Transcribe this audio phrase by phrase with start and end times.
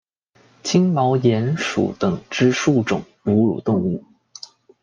[0.63, 4.03] 金毛鼹属等之数种哺乳动物。